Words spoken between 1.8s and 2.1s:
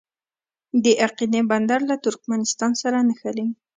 له